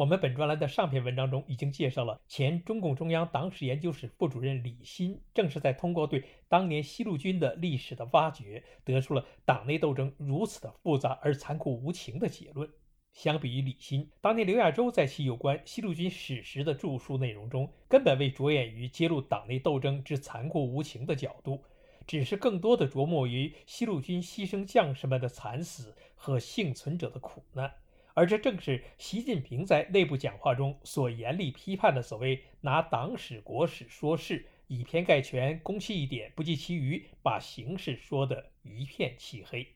[0.00, 12.66] 我们本专栏的上篇文章中已经介绍了前中共中央党史研究室副主任李新，正是在通过对当年西路军的历史的挖掘，得出了党内斗争如此的复杂而残酷无情的结论。
[13.12, 21.62] 相比于李新，当年刘亚洲在其有关西路军史实的著述内容中，根本未着眼于揭露党内斗争之残酷无情的角度，
[22.06, 27.70] 只是更多的琢磨于西路军牺牲将士们的惨死和幸存者的苦难。
[28.20, 39.66] 而这正是习近平在内部讲话中所严厉批判的所谓“拿党史国史说事，以偏概全，攻其一点，不计其余，把形势说得一片漆黑”。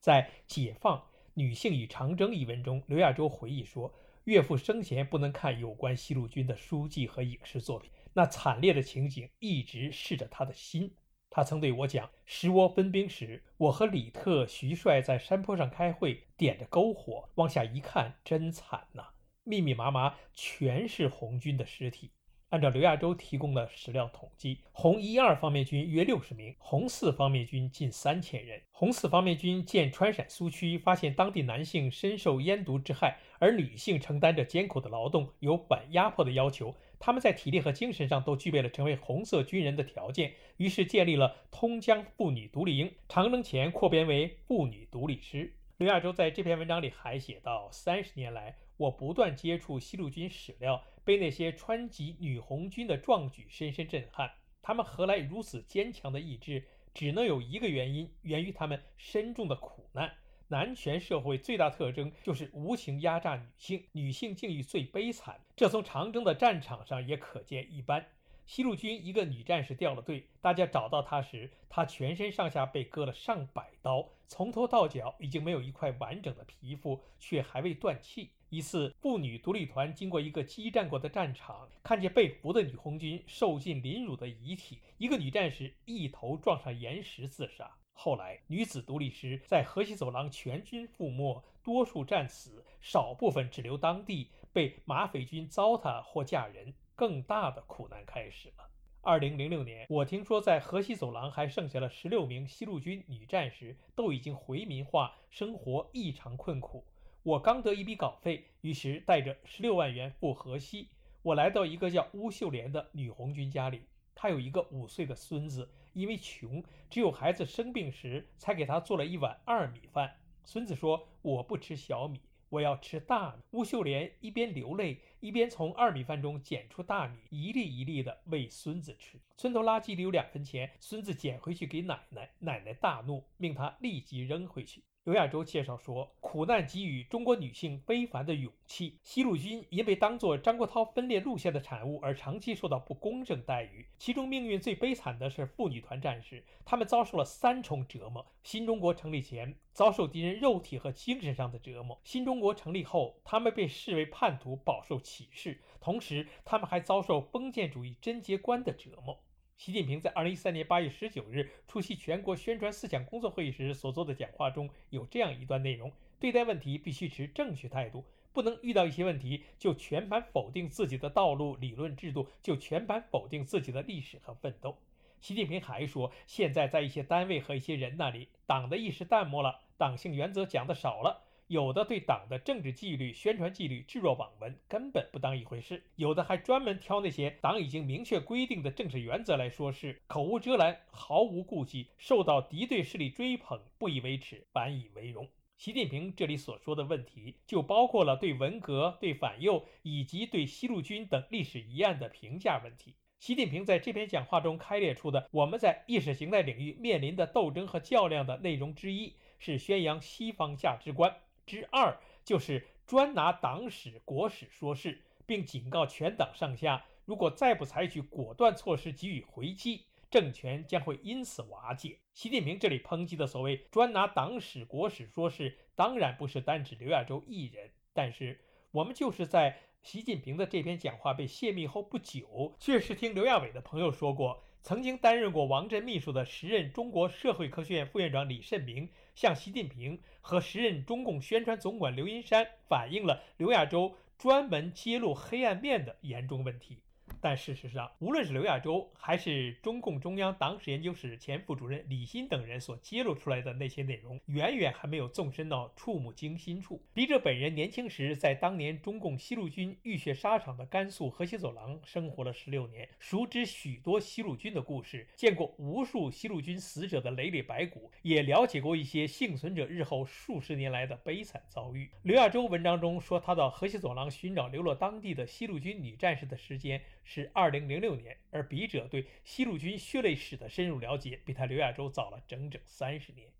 [0.00, 10.90] 在《解放女性与长征》一文中，刘亚洲回忆说：“岳父生前不能看有关西路军的书籍和影视作品，那惨烈的情景一直噬着他的心。”
[11.38, 19.04] 他曾对我讲：“石窝分兵时，我和李特、徐帅在山坡上开会，点着篝火，往下一看，真惨呐！
[19.44, 22.10] 密密麻麻全是红军的尸体。
[22.48, 28.60] 按照刘亚洲提供的史料统计，红一二方面军约六十名，红四方面军近三千人。
[28.72, 45.52] 红四方面军见川陕苏区，发现当地男性深受烟毒之害，而女性承担着艰苦的劳动，有反压迫的要求。”他们在体力和精神上都具备了成为红色军人的条件，于是建立了通江妇女独立营，长征前扩编为妇女独立师。
[45.76, 54.32] 刘亚洲在这篇文章里还写到：三十年来，我不断接触西路军史料，被那些川籍女红军的壮举深深震撼。
[54.60, 56.64] 他们何来如此坚强的意志？
[56.92, 60.12] 只能有一个原因，源于他们深重的苦难。
[60.50, 65.38] 男权社会最大特征就是无情压榨女性，女性境遇最悲惨。
[65.54, 68.06] 这从长征的战场上也可见一斑。
[68.46, 78.30] 西路军一个女战士掉了队，大家找到她时，她全身上下被割了上百刀，从头到脚已经没有一块完整的皮肤，却还未断气。
[78.48, 87.70] 一次，妇女独立团经过一个激战过的战场，看见被俘的女红军受尽凌辱的遗体，一个女战士一头撞上岩石自杀。
[88.00, 96.72] 后来，女子独立师在河西走廊全军覆没，多数战死，少部分只留当地，被马匪军糟蹋或嫁人。
[96.94, 98.70] 更大的苦难开始了。
[99.00, 106.84] 二零零六年，我听说在河西走廊还剩下了十六名西路军女战士，都已经回民化，生活异常困苦。
[107.24, 110.88] 我刚得一笔稿费，于是带着十六万元赴河西。
[111.22, 113.82] 我来到一个叫乌秀莲的女红军家里，
[114.14, 115.68] 她有一个五岁的孙子。
[115.98, 120.14] 因为穷，只有孩子生病时才给他做了一碗二米饭。
[120.44, 122.20] 孙子说：“我不吃小米，
[122.50, 129.20] 我要吃大米。”吴秀莲一边流泪，一边从二米饭中捡出大米，一粒一粒的喂孙子吃。
[129.36, 134.84] 村头垃圾里有两分钱，孙子捡回去给奶奶，奶奶大怒，命他立即扔回去。
[135.08, 138.98] 刘亚洲介绍说，苦难给予中国女性非凡的勇气。
[139.02, 148.26] 西路军因被当作张国焘分裂路线的产物而长期受到不公正待遇，其中命运最悲惨的是妇女团战士，他们遭受了三重折磨。
[148.42, 159.18] 新中国成立前，遭受敌人肉体和精神上的折磨；新中国成立后，他们被视为叛徒，饱受歧视，同时他们还遭受封建主义贞节观的折磨。
[159.58, 174.78] 习近平在二零一三年八月十九日出席全国宣传思想工作会议时所做的讲话中有这样一段内容：对待问题必须持正确态度，不能遇到一些问题就全盘否定自己的道路、理论、制度，就全盘否定自己的历史和奋斗。
[175.20, 181.24] 习近平还说，现在在一些单位和一些人那里，党的意识淡漠了，党性原则讲的少了。
[181.48, 195.26] 有的对党的政治纪律、宣传纪律置若罔闻，根本不当一回事；有的还专门挑那些党已经明确规定的政治原则来说事，口无遮拦，毫无顾忌，受到敌对势力追捧，不以为耻，反以为荣。
[195.56, 202.94] 习近平这里所说的问题，就包括了对文革、对反右以及对西路军等历史疑案的评价问题。
[203.18, 211.16] 习近平在这篇讲话中开列出的我们在意识形态领域面临的斗争和较量的内容之一，是宣扬西方价值观。
[211.48, 221.98] 之二就是专拿党史国史说事，并警告全党上下，如果再不采取果断措施给予回击，政权将会因此瓦解。
[222.12, 228.40] 习近平这里抨击的所谓专拿党史国史说事，当然不是单指刘亚洲一人，但是
[228.70, 246.82] 我们就是在习近平的这篇讲话被泄密后不久，确实听刘亚伟的朋友说过，曾经担任过王震秘书的时任中国社会科学院副院长李慎明向习近平和时任中共宣传总管刘云山反映了刘亚洲专门揭露黑暗面的严重问题。
[247.20, 256.80] 但事实上，无论是刘亚洲，还是中共中央党史研究室前副主任李欣等人所揭露出来的那些内容，远远还没有纵深到触目惊心处。
[256.94, 271.90] 笔者本人年轻时在当年中共西路军浴血沙场的甘肃河西走廊生活了十六年，熟知许多西路军的故事，见过无数西路军死者的累累白骨，也了解过一些幸存者日后数十年来的悲惨遭遇。
[272.02, 276.80] 刘亚洲文章中说，他到河西走廊寻找流落当地的西路军女战士的时间。
[277.10, 283.30] 是二零零六年，而笔者对西路军血泪史的深入了解，比他刘亚洲早了整整三十年。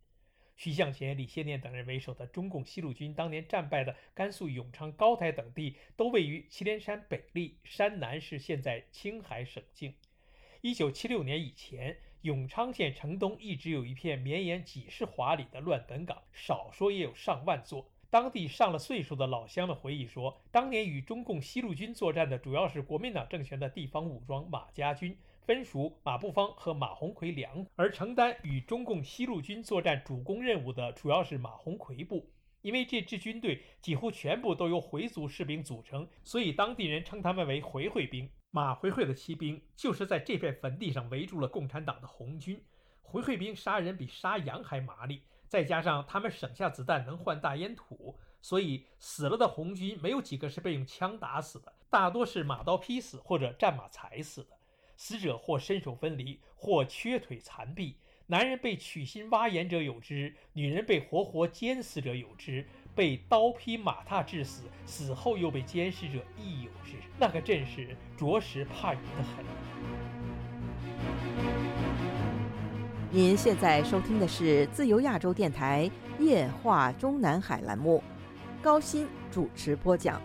[0.56, 9.94] 徐向前、李先念等人为首的中共西路军当年战败的甘肃永昌、高台等地，都位于祁连山北麓，山南是现在青海省境。
[10.62, 17.90] 一九七六年以前，永昌县城东一直有一片绵延几十华里的乱坟岗，少说也有上万座。
[18.10, 25.14] 当地上了岁数的老乡们回忆说，当年与中共西路军作战的主要是国民党政权的地方武装马家军，
[25.44, 32.30] 分属马步芳和马鸿逵两；而承担与中共西路军作战主攻任务的主要是马鸿逵部。
[32.62, 38.28] 因为这支军队几乎全部都由回族士兵组成，所以当地人称他们为“回回兵”。
[38.50, 42.64] 马回回的骑兵就是在这片坟地上围住了共产党的红军。
[43.02, 45.22] 回回兵杀人比杀羊还麻利。
[45.48, 54.50] 再加上他们省下子弹能换大烟土，所以死了的红军没有几个是被用枪打死的，大多是马刀劈死或者战马踩死的。
[54.96, 57.96] 死者或身首分离，或缺腿残臂。
[58.26, 66.96] 男人被取心挖眼者有之，女人被活活煎死者有之，被刀劈马踏致死，死后又被监视者亦有之。
[67.18, 69.97] 那个阵势，着实怕人的很。
[73.10, 78.04] 您现在收听的是自由亚洲电台夜话中南海栏目，
[78.60, 80.20] 高鑫主持播讲。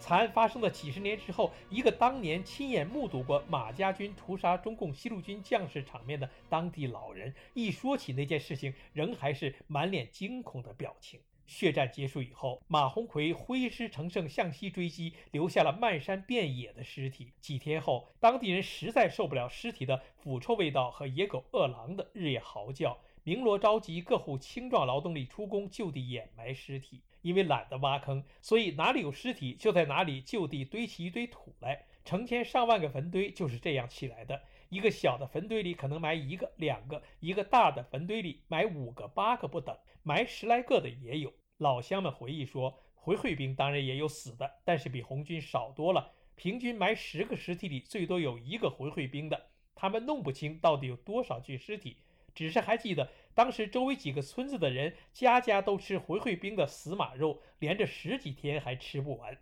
[0.00, 11.20] 惨案发生的几十年之后，一个当年亲眼目睹过马家军屠杀中共西路军将士场面的当地老人，一说起那件事情，仍还是满脸惊恐的表情。
[11.46, 17.32] 血战结束以后，马鸿逵挥师乘胜向西追击，留下了漫山遍野的尸体。
[17.40, 27.02] 几天后，当地人实在受不了尸体的腐臭味道和野狗、饿狼的日夜嚎叫，鸣锣召集各户青壮劳动力出工，就地掩埋尸体。
[27.22, 31.86] 因为懒得挖坑，所以哪里有尸体就在哪里就地堆起一堆土来。
[32.04, 34.42] 成千上万个坟堆就是这样起来的。
[34.68, 39.76] 一个小的坟堆里可能埋一个、两个；一个大的坟堆里埋五个、八个不等。
[40.02, 41.32] 埋十来个的也有。
[41.58, 46.12] 老乡们回忆说，回回兵当然也有死的，但是比红军少多了。
[46.36, 49.50] 平均埋十个尸体里，最多有一个回回兵的。
[49.74, 51.98] 他们弄不清到底有多少具尸体，
[52.34, 59.38] 只是还记得当时周围几个村子的人，家家都吃回回兵的死马肉，连着十几天还吃不完。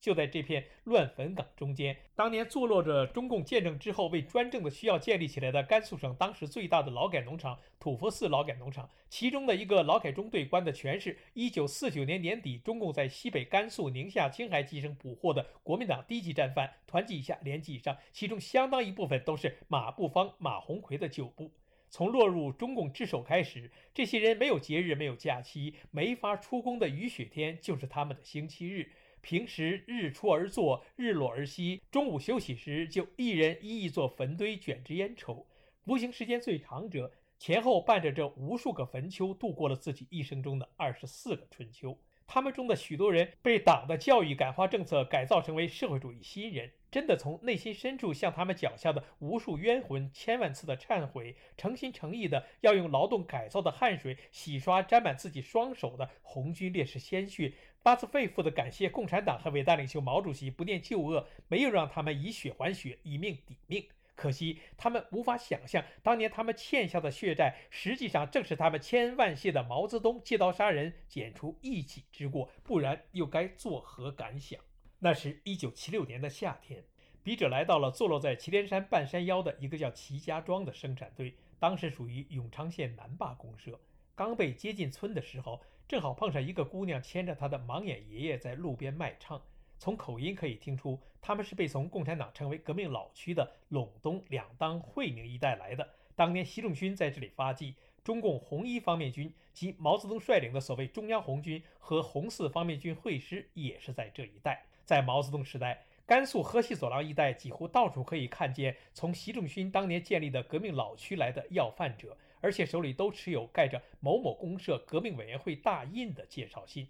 [0.00, 21.52] 就在这片乱坟岗中间，当年坐落着中共建政之后为专政的需要建立起来的甘肃省当时最大的劳改农场——土佛寺劳改农场，其中的一个劳改中队关的全是一九四九年年底中共在西北甘肃、宁夏、青海几省捕获的国民党低级战犯，团级以下、连级以上，其中相当一部分都是马步芳、马鸿逵的旧部。
[21.90, 28.92] 从落入中共之手开始，这些人没有节日，没有假期，没法出工的雨雪天就是他们的星期日。
[29.22, 35.46] 平时日出而作，日落而息，中午休息时就一人一一座坟堆卷支烟抽。
[35.84, 41.98] 服刑时间最长者，前后伴着这无数个坟丘，度过了自己一生中的二十四个春秋。
[42.32, 63.84] 他们中的许多人被党的教育感化政策改造成为社会主义新人，真的从内心深处向他们脚下的无数冤魂千万次的忏悔，诚心诚意的要用劳动改造的汗水洗刷沾满自己双手的红军烈士鲜血，发自肺腑的感谢共产党和伟大领袖毛主席不念旧恶，没有让他们以血还血，以命抵命。
[64.20, 74.60] 可惜，他们无法想象，当年他们欠下的血债，实际上正是他们千恩万谢的毛泽东借刀杀人，剪除一己之过，不然又该作何感想？
[74.98, 76.84] 那是一九七六年的夏天，
[77.22, 83.80] 笔者来到了坐落在祁连山半山腰的一个叫祁家庄的生产队，当时属于永昌县南坝公社。
[84.14, 89.40] 刚被接进村的时候，正好碰上一个姑娘牵着她的盲眼爷爷在路边卖唱。
[89.80, 95.88] 从口音可以听出，他们是被从共产党称为革命老区的陇东、两当、会宁一带来的。
[96.14, 104.62] 当年习仲勋在这里发迹，中共红一方面军及毛泽东率领的所谓中央红军和红四方面军会师也是在这一带。
[104.84, 116.86] 在毛泽东时代，甘肃河西走廊一带几乎到处可以看见从习仲勋当年建立的革命老区来的要饭者，而且手里都持有盖着某某公社革命委员会大印的介绍信。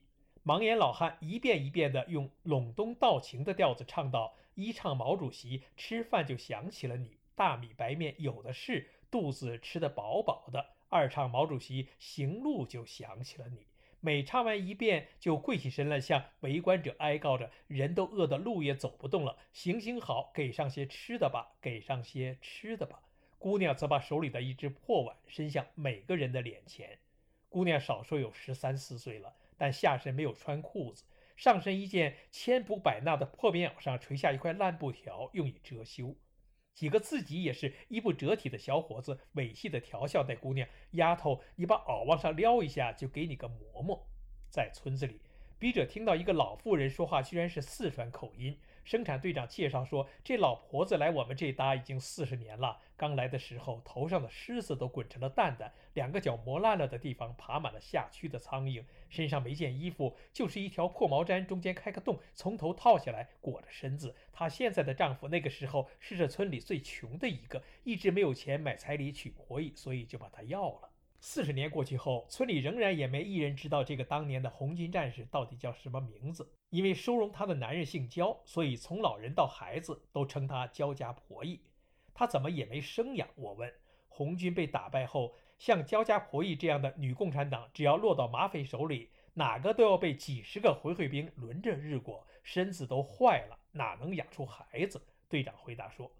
[0.50, 13.68] 盲眼老汉一遍一遍地用陇东道情的调子唱道：“一唱毛主席，吃饭就想起了你，大米白面有的是，肚子吃得饱饱的。”二唱毛主席，行路就想起了你。
[14.00, 23.00] 每唱完一遍，就跪起身来，向围观者哀告着：“人都饿得路也走不动了，行行好，给上些吃的吧，给上些吃的吧。”
[23.38, 26.98] 姑娘则把手里的一只破碗伸向每个人的脸前。
[27.48, 29.36] 姑娘少说有十三四岁了。
[29.60, 31.04] 但下身没有穿裤子，
[31.36, 36.16] 上身一件千补百纳的破棉袄上垂下一块烂布条，用以遮羞。
[36.72, 44.08] 几个自己也是衣不遮体的小伙子猥亵的调笑那姑娘：“丫头，你把袄往上撩一下，就给你个馍馍。”
[44.48, 45.20] 在村子里，
[45.58, 48.58] 笔者听到一个老妇人说话，居然是四川口音。
[48.84, 52.78] 生产队长介绍说：“这老婆子来我们这搭已经四十年了。
[52.96, 64.14] 刚来的时候，头上的虱子都滚成了蛋蛋，两个脚磨烂了的地方爬满了下蛆的苍蝇，身上没件衣服，就是一条破毛毡，中间开个洞，从头套下来裹着身子。
[64.32, 70.90] 她现在的丈夫那个时候是这村里最穷的一个，一直没有钱买彩礼娶婆姨，所以就把她要了。”
[71.22, 76.50] 四十年过去后，村里仍然也没一人知道这个当年的红军战士到底叫什么名字。
[76.70, 81.60] 因为收容他的男人姓焦，所以从老人到孩子都称他焦家婆姨。
[82.14, 83.28] 他怎么也没生养？
[83.34, 83.72] 我问。
[84.08, 95.00] 红军被打败后，像焦家婆姨这样的女共产党，只要落到马匪手里，哪个都要被几十个回回兵轮着日过，身子都坏了，哪能养出孩子？
[95.28, 96.10] 队长回答说。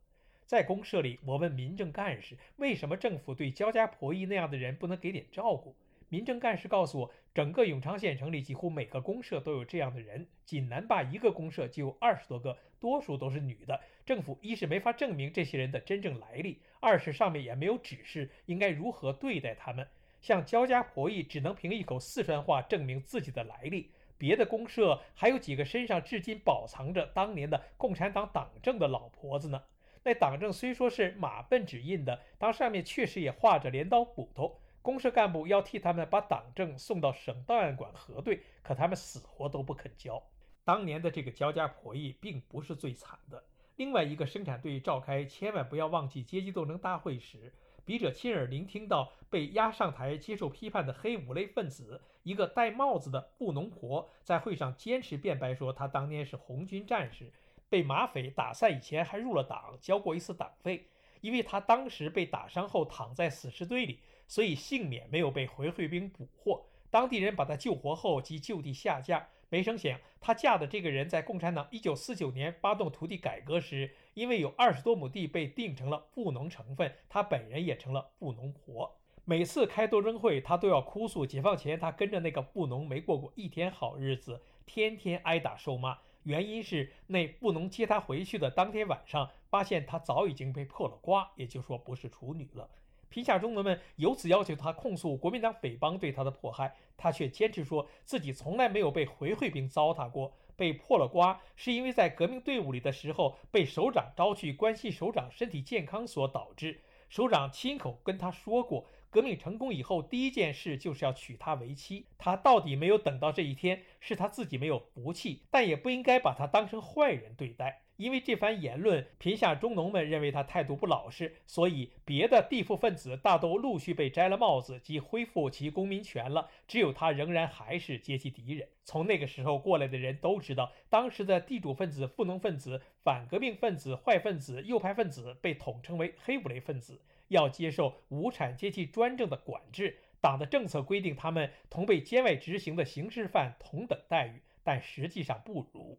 [0.46, 5.76] 在公社里，我问民政干事，为什么政府对焦家婆姨那样的人不能给点照顾？
[6.10, 13.80] 民政干事告诉我，整个永昌县城里几乎每个公社都有这样的人，仅南坝一个公社就有二十多个，多数都是女的。
[14.04, 19.86] 政府一是没法证明这些人的真正来历，二是上面也没有指示应该如何对待他们。
[20.20, 23.90] 像焦家婆姨只能凭一口四川话证明自己的来历。
[24.18, 29.62] 别的公社还有几个身上至今保藏着当年的共产党党证的老婆子呢。
[30.02, 34.59] 那党证虽说是马粪纸印的，但上面确实也画着镰刀斧头。
[34.82, 40.22] 公社干部要替他们把党证送到省档案馆核对，可他们死活都不肯交。
[40.64, 43.44] 当年的这个焦家婆姨并不是最惨的。
[43.76, 47.52] 另外一个生产队召开“千万不要忘记阶级斗争”大会时，
[47.84, 57.32] 笔者亲耳聆听到被押上台接受批判的黑五类分子，一个戴帽子的布农婆，在会上坚持辩白说，她当年是红军战士。
[57.68, 60.86] 被马匪打散以前还入了党，交过一次党费。
[61.20, 66.64] 因为他当时被打伤后躺在死尸堆里，所以幸免没有被回回兵捕获。
[66.88, 69.26] 当地人把他救活后即就地下嫁。
[69.48, 78.96] 没成想，他嫁的这个人在共产党1949年发动土地改革时，因为有二十多亩地被定成了富农成分，他本人也成了富农婆。
[79.24, 85.98] 每次开斗争会，他都要哭诉解放前他跟着那个富农没过过一天好日子，天天挨打受骂。
[86.22, 92.68] 原因是那不能接她回去的当天晚上，发现她早已经被破了瓜，也就说不是处女了。
[93.10, 100.32] 贫下中农们由此要求他控诉国民党匪帮对他的迫害，他却坚持说自己从来没有被回回兵糟蹋过。
[100.56, 106.80] 被破了瓜是因为在革命队伍里的时候被首长招去关心首长身体健康所导致。
[107.08, 108.86] 首长亲口跟他说过。
[109.12, 112.06] 革命成功以后，第一件事就是要娶她为妻。
[112.16, 117.82] 他到底没有等到这一天，是他自己没有福气，但也不应该把他当成坏人对待。
[118.00, 126.48] 因为这番言论，贫下中农们认为他态度不老实，所以别的地富分子大都陆续被摘了帽子，即恢复其公民权了。
[126.66, 128.66] 只有他仍然还是阶级敌人。
[128.84, 137.02] 从那个时候过来的人都知道，当时的地主分子、富农分子、反革命分子、坏分子、右派分子被统称为黑五类分子。
[137.28, 145.98] 要接受无产阶级专政的管制，党的政策规定他们同被监外执行的刑事犯同等待遇，但实际上不如。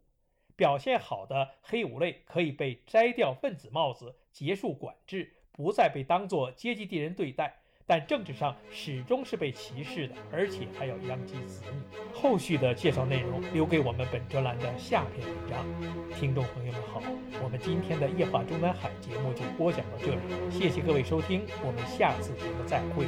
[0.62, 7.52] 表现好的黑五类可以被摘掉分子帽子，结束管制，不再被当作阶级敌人对待。
[7.88, 11.98] 但政治上始终是被歧视的，而且还要殃及子女。
[12.14, 15.66] 后续的介绍内容留给我们本专栏的下篇文章。
[16.14, 17.02] 听众朋友们好，
[17.44, 23.08] 我们今天的夜话中南海节目就播讲到这里，谢谢各位收听，我们下次节目再会。